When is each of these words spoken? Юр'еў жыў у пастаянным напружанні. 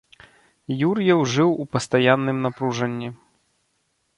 Юр'еў 0.87 1.21
жыў 1.33 1.49
у 1.65 1.67
пастаянным 1.75 2.37
напружанні. 2.47 3.09